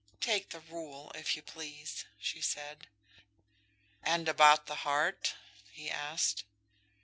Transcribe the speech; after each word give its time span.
"Take 0.19 0.49
the 0.49 0.61
rule, 0.61 1.11
if 1.13 1.35
you 1.35 1.43
please," 1.43 2.05
she 2.17 2.41
said. 2.41 2.87
"And 4.01 4.27
about 4.27 4.65
the 4.65 4.77
heart?" 4.77 5.35
he 5.69 5.91
asked. 5.91 6.43